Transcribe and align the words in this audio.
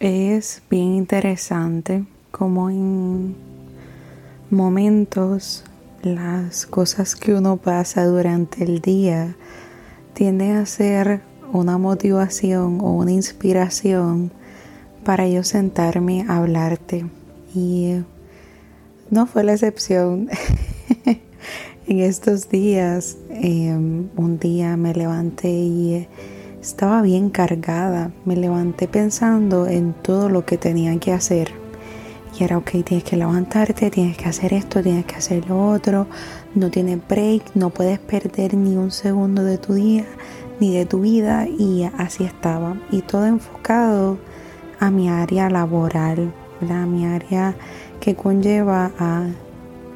Es 0.00 0.62
bien 0.70 0.94
interesante 0.94 2.06
como 2.30 2.70
en 2.70 3.36
momentos 4.48 5.62
las 6.02 6.64
cosas 6.64 7.14
que 7.14 7.34
uno 7.34 7.58
pasa 7.58 8.06
durante 8.06 8.64
el 8.64 8.80
día 8.80 9.36
tienden 10.14 10.56
a 10.56 10.64
ser 10.64 11.20
una 11.52 11.76
motivación 11.76 12.80
o 12.80 12.92
una 12.92 13.12
inspiración 13.12 14.32
para 15.04 15.28
yo 15.28 15.44
sentarme 15.44 16.24
a 16.26 16.38
hablarte. 16.38 17.04
Y 17.54 17.96
no 19.10 19.26
fue 19.26 19.44
la 19.44 19.52
excepción. 19.52 20.30
en 21.86 22.00
estos 22.00 22.48
días, 22.48 23.18
em, 23.28 24.08
un 24.16 24.38
día 24.38 24.78
me 24.78 24.94
levanté 24.94 25.50
y 25.50 26.08
estaba 26.60 27.02
bien 27.02 27.30
cargada. 27.30 28.10
Me 28.24 28.36
levanté 28.36 28.86
pensando 28.88 29.66
en 29.66 29.92
todo 29.94 30.28
lo 30.28 30.44
que 30.44 30.58
tenía 30.58 30.98
que 30.98 31.12
hacer. 31.12 31.52
Y 32.38 32.44
era, 32.44 32.58
ok, 32.58 32.70
tienes 32.84 33.04
que 33.04 33.16
levantarte, 33.16 33.90
tienes 33.90 34.16
que 34.16 34.28
hacer 34.28 34.52
esto, 34.54 34.82
tienes 34.82 35.04
que 35.04 35.16
hacer 35.16 35.48
lo 35.48 35.68
otro. 35.68 36.06
No 36.54 36.70
tienes 36.70 37.00
break, 37.08 37.54
no 37.54 37.70
puedes 37.70 37.98
perder 37.98 38.54
ni 38.54 38.76
un 38.76 38.90
segundo 38.90 39.42
de 39.42 39.58
tu 39.58 39.74
día, 39.74 40.04
ni 40.60 40.74
de 40.74 40.86
tu 40.86 41.00
vida. 41.00 41.46
Y 41.48 41.84
así 41.98 42.24
estaba. 42.24 42.76
Y 42.90 43.02
todo 43.02 43.26
enfocado 43.26 44.18
a 44.78 44.90
mi 44.90 45.08
área 45.08 45.50
laboral, 45.50 46.32
a 46.68 46.86
mi 46.86 47.06
área 47.06 47.54
que 48.00 48.14
conlleva 48.14 48.92
a 48.98 49.26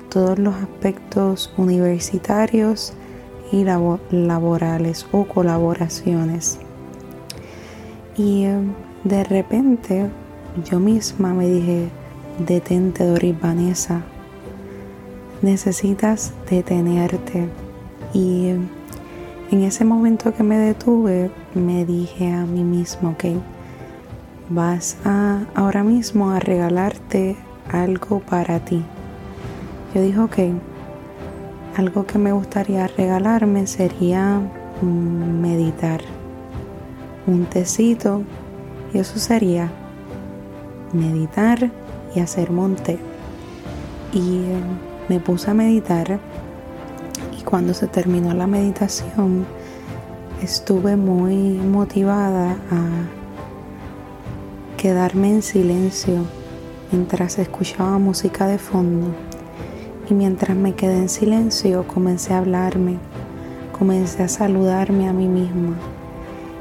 todos 0.08 0.38
los 0.38 0.54
aspectos 0.54 1.52
universitarios 1.56 2.94
y 3.52 3.64
laborales 3.64 5.06
o 5.12 5.24
colaboraciones. 5.24 6.58
Y 8.16 8.44
em, 8.44 8.72
de 9.04 9.24
repente 9.24 10.08
yo 10.64 10.78
misma 10.78 11.34
me 11.34 11.48
dije, 11.48 11.88
detente 12.38 13.04
Doris 13.04 13.40
Vanessa, 13.40 14.02
necesitas 15.42 16.32
detenerte. 16.48 17.48
Y 18.12 18.48
em, 18.48 18.68
en 19.50 19.62
ese 19.62 19.84
momento 19.84 20.32
que 20.34 20.42
me 20.42 20.58
detuve, 20.58 21.30
me 21.54 21.84
dije 21.84 22.32
a 22.32 22.44
mí 22.44 22.64
mismo, 22.64 23.10
ok, 23.10 23.24
vas 24.48 24.96
a 25.04 25.42
ahora 25.54 25.82
mismo 25.84 26.30
a 26.30 26.40
regalarte 26.40 27.36
algo 27.70 28.20
para 28.20 28.60
ti. 28.64 28.84
Yo 29.94 30.02
dije, 30.02 30.18
ok, 30.18 30.38
algo 31.76 32.06
que 32.06 32.18
me 32.18 32.32
gustaría 32.32 32.86
regalarme 32.86 33.66
sería 33.66 34.40
meditar, 34.82 36.00
un 37.26 37.46
tecito, 37.46 38.22
y 38.92 38.98
eso 38.98 39.18
sería 39.18 39.70
meditar 40.92 41.70
y 42.14 42.20
hacer 42.20 42.50
monte. 42.50 42.98
Y 44.12 44.36
eh, 44.36 44.60
me 45.08 45.18
puse 45.18 45.50
a 45.50 45.54
meditar 45.54 46.20
y 47.38 47.42
cuando 47.42 47.74
se 47.74 47.88
terminó 47.88 48.32
la 48.34 48.46
meditación 48.46 49.44
estuve 50.42 50.96
muy 50.96 51.34
motivada 51.34 52.52
a 52.70 52.88
quedarme 54.76 55.30
en 55.30 55.42
silencio 55.42 56.24
mientras 56.92 57.38
escuchaba 57.38 57.98
música 57.98 58.46
de 58.46 58.58
fondo 58.58 59.14
y 60.08 60.14
mientras 60.14 60.56
me 60.56 60.74
quedé 60.74 60.98
en 60.98 61.08
silencio 61.08 61.86
comencé 61.86 62.34
a 62.34 62.38
hablarme, 62.38 62.98
comencé 63.76 64.22
a 64.22 64.28
saludarme 64.28 65.08
a 65.08 65.12
mí 65.12 65.28
misma 65.28 65.76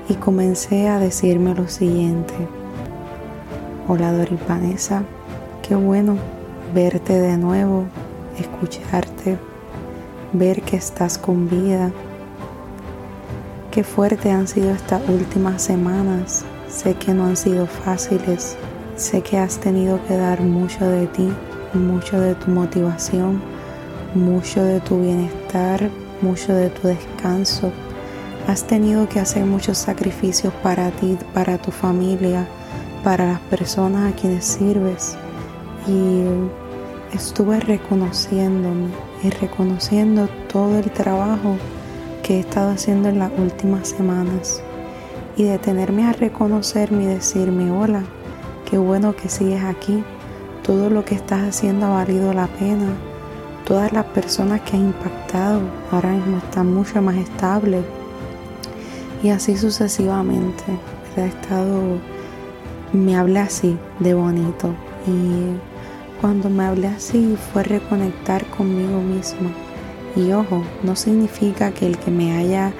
y 0.08 0.16
comencé 0.16 0.88
a 0.88 1.00
decirme 1.00 1.54
lo 1.54 1.68
siguiente. 1.68 2.34
Hola 3.88 4.14
Doris 4.14 4.40
Vanessa, 4.48 5.04
qué 5.62 5.76
bueno 5.76 6.18
verte 6.74 7.20
de 7.20 7.38
nuevo, 7.38 7.86
escucharte, 8.40 9.38
ver 10.32 10.62
que 10.62 10.78
estás 10.78 11.18
con 11.18 11.50
vida. 11.50 11.92
Qué 13.72 13.84
fuerte 13.84 14.32
han 14.32 14.48
sido 14.48 14.72
estas 14.72 15.02
últimas 15.10 15.62
semanas. 15.62 16.46
Sé 16.70 16.94
que 16.94 17.14
no 17.14 17.26
han 17.26 17.36
sido 17.36 17.66
fáciles. 17.66 18.56
Sé 18.96 19.22
que 19.22 19.40
has 19.40 19.58
tenido 19.58 20.00
que 20.08 20.16
dar 20.16 20.42
mucho 20.42 20.88
de 20.88 21.08
ti 21.08 21.30
mucho 21.80 22.20
de 22.20 22.36
tu 22.36 22.52
motivación, 22.52 23.42
mucho 24.16 24.64
de 24.64 24.80
tu 24.80 25.02
bienestar, 25.02 25.90
mucho 26.22 26.54
de 26.54 26.70
tu 26.70 26.88
descanso. 26.88 27.72
Has 28.48 28.64
tenido 28.66 29.08
que 29.08 29.20
hacer 29.20 29.46
muchos 29.46 29.78
sacrificios 29.78 30.54
para 30.62 30.92
ti, 30.92 31.18
para 31.34 31.58
tu 31.58 31.72
familia, 31.72 32.48
para 33.04 33.28
las 33.28 33.40
personas 33.42 34.12
a 34.12 34.16
quienes 34.16 34.46
sirves. 34.46 35.16
Y 35.88 36.24
estuve 37.16 37.60
reconociéndome 37.60 38.90
y 39.24 39.30
reconociendo 39.30 40.28
todo 40.52 40.80
el 40.80 40.92
trabajo 40.92 41.58
que 42.22 42.38
he 42.38 42.40
estado 42.40 42.72
haciendo 42.72 43.10
en 43.10 43.20
las 43.20 43.32
últimas 43.38 43.90
semanas. 43.90 44.62
Y 45.36 45.44
detenerme 45.44 46.06
a 46.06 46.14
reconocerme 46.14 47.04
y 47.04 47.08
decirme, 47.08 47.72
hola, 47.72 48.04
qué 48.70 48.78
bueno 48.78 49.16
que 49.16 49.30
sigues 49.30 49.64
aquí, 49.64 50.04
todo 50.64 50.90
lo 50.90 51.04
que 51.04 51.16
estás 51.16 51.42
haciendo 51.42 51.86
ha 51.86 51.90
valido 51.90 52.34
la 52.34 52.48
pena. 52.48 52.88
Todas 53.66 53.92
las 53.92 54.06
personas 54.06 54.62
que 54.62 54.78
has 54.78 54.84
impactado 54.84 55.62
ahora 55.92 56.12
mismo 56.12 56.38
están 56.38 56.74
mucho 56.74 57.02
más 57.02 57.16
estables. 57.18 57.84
Y 59.22 59.30
así 59.30 59.58
sucesivamente. 59.58 60.64
He 61.16 61.26
estado, 61.26 62.00
me 62.94 63.16
hablé 63.16 63.40
así 63.40 63.78
de 64.00 64.14
bonito. 64.14 64.74
Y 65.06 65.58
cuando 66.22 66.50
me 66.50 66.64
hablé 66.64 66.88
así 66.88 67.38
fue 67.52 67.64
reconectar 67.64 68.46
conmigo 68.48 69.02
misma. 69.02 69.52
Y 70.16 70.32
ojo, 70.32 70.64
no 70.84 70.96
significa 70.96 71.72
que 71.72 71.88
el 71.88 71.98
que 71.98 72.12
me 72.12 72.38
haya, 72.38 72.72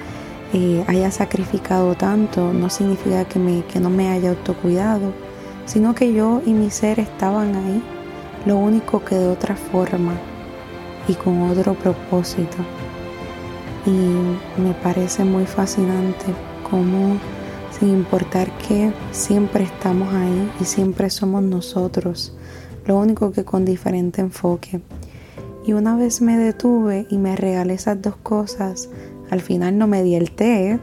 eh, 0.52 0.84
haya 0.86 1.10
sacrificado 1.10 1.94
tanto, 1.94 2.52
no 2.52 2.70
significa 2.70 3.24
que, 3.24 3.62
que 3.70 3.80
no 3.80 3.90
me 3.90 4.10
haya 4.10 4.30
autocuidado 4.30 5.12
sino 5.66 5.94
que 5.94 6.12
yo 6.12 6.42
y 6.44 6.52
mi 6.52 6.70
ser 6.70 7.00
estaban 7.00 7.54
ahí, 7.54 7.82
lo 8.46 8.56
único 8.56 9.04
que 9.04 9.16
de 9.16 9.28
otra 9.28 9.56
forma 9.56 10.12
y 11.08 11.14
con 11.14 11.42
otro 11.50 11.74
propósito. 11.74 12.56
Y 13.86 14.60
me 14.60 14.72
parece 14.82 15.24
muy 15.24 15.46
fascinante 15.46 16.26
cómo, 16.68 17.18
sin 17.78 17.90
importar 17.90 18.50
qué, 18.66 18.92
siempre 19.12 19.64
estamos 19.64 20.12
ahí 20.14 20.50
y 20.60 20.64
siempre 20.64 21.10
somos 21.10 21.42
nosotros, 21.42 22.34
lo 22.86 22.98
único 22.98 23.32
que 23.32 23.44
con 23.44 23.64
diferente 23.64 24.20
enfoque. 24.20 24.80
Y 25.66 25.72
una 25.72 25.96
vez 25.96 26.20
me 26.20 26.36
detuve 26.36 27.06
y 27.08 27.16
me 27.16 27.36
regalé 27.36 27.74
esas 27.74 28.00
dos 28.00 28.16
cosas, 28.16 28.90
al 29.30 29.40
final 29.40 29.78
no 29.78 29.86
me 29.86 30.02
di 30.02 30.14
el 30.14 30.30
té, 30.30 30.78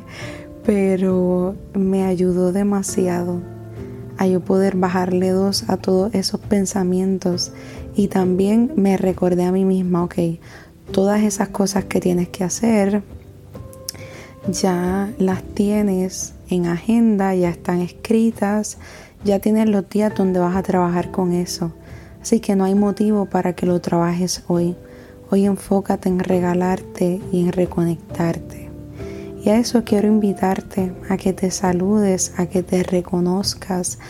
pero 0.64 1.54
me 1.74 2.04
ayudó 2.04 2.52
demasiado 2.52 3.55
a 4.18 4.26
yo 4.26 4.40
poder 4.40 4.76
bajarle 4.76 5.30
dos 5.30 5.68
a 5.68 5.76
todos 5.76 6.14
esos 6.14 6.40
pensamientos 6.40 7.52
y 7.94 8.08
también 8.08 8.72
me 8.76 8.96
recordé 8.96 9.44
a 9.44 9.52
mí 9.52 9.64
misma, 9.64 10.04
ok, 10.04 10.14
todas 10.92 11.22
esas 11.22 11.48
cosas 11.48 11.84
que 11.84 12.00
tienes 12.00 12.28
que 12.28 12.44
hacer 12.44 13.02
ya 14.48 15.12
las 15.18 15.42
tienes 15.42 16.34
en 16.48 16.66
agenda, 16.66 17.34
ya 17.34 17.50
están 17.50 17.80
escritas, 17.80 18.78
ya 19.24 19.40
tienes 19.40 19.68
los 19.68 19.88
días 19.88 20.14
donde 20.14 20.38
vas 20.38 20.56
a 20.56 20.62
trabajar 20.62 21.10
con 21.10 21.32
eso. 21.32 21.72
Así 22.22 22.40
que 22.40 22.56
no 22.56 22.64
hay 22.64 22.74
motivo 22.74 23.26
para 23.26 23.54
que 23.54 23.66
lo 23.66 23.80
trabajes 23.80 24.44
hoy. 24.46 24.76
Hoy 25.30 25.44
enfócate 25.44 26.08
en 26.08 26.20
regalarte 26.20 27.20
y 27.32 27.42
en 27.42 27.52
reconectarte. 27.52 28.65
Y 29.46 29.50
a 29.50 29.58
eso 29.58 29.84
quiero 29.84 30.08
invitarte, 30.08 30.92
a 31.08 31.16
que 31.16 31.32
te 31.32 31.52
saludes, 31.52 32.32
a 32.36 32.46
que 32.46 32.64
te 32.64 32.82
reconozcas, 32.82 34.00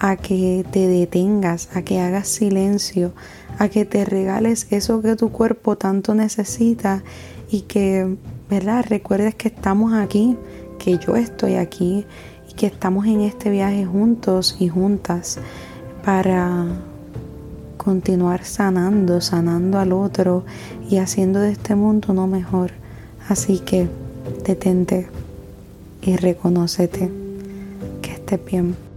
a 0.00 0.16
que 0.16 0.66
te 0.68 0.88
detengas, 0.88 1.68
a 1.76 1.82
que 1.82 2.00
hagas 2.00 2.26
silencio, 2.26 3.12
a 3.60 3.68
que 3.68 3.84
te 3.84 4.04
regales 4.04 4.66
eso 4.70 5.00
que 5.00 5.14
tu 5.14 5.30
cuerpo 5.30 5.76
tanto 5.78 6.16
necesita 6.16 7.04
y 7.52 7.60
que, 7.60 8.16
¿verdad? 8.50 8.84
Recuerdes 8.88 9.36
que 9.36 9.46
estamos 9.46 9.92
aquí, 9.92 10.36
que 10.80 10.98
yo 10.98 11.14
estoy 11.14 11.54
aquí 11.54 12.04
y 12.50 12.54
que 12.54 12.66
estamos 12.66 13.06
en 13.06 13.20
este 13.20 13.48
viaje 13.48 13.86
juntos 13.86 14.56
y 14.58 14.66
juntas 14.66 15.38
para 16.04 16.66
continuar 17.76 18.44
sanando, 18.44 19.20
sanando 19.20 19.78
al 19.78 19.92
otro 19.92 20.44
y 20.90 20.96
haciendo 20.96 21.38
de 21.38 21.52
este 21.52 21.76
mundo 21.76 22.08
uno 22.10 22.26
mejor. 22.26 22.72
Así 23.28 23.60
que 23.60 23.88
detente 24.44 25.08
y 26.02 26.16
reconócete 26.16 27.10
que 28.02 28.12
estés 28.12 28.44
bien. 28.44 28.89